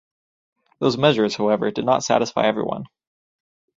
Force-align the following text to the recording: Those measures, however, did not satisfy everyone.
Those 0.79 0.97
measures, 0.97 1.35
however, 1.35 1.69
did 1.69 1.85
not 1.85 2.03
satisfy 2.03 2.47
everyone. 2.47 2.85